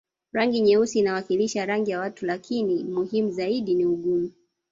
Rangi 0.33 0.61
nyeusi 0.61 0.99
inawakilisha 0.99 1.65
rangi 1.65 1.91
ya 1.91 1.99
watu 1.99 2.25
lakini 2.25 2.83
muhimu 2.83 3.31
zaidi 3.31 3.75
ni 3.75 3.85
ugumu 3.85 4.31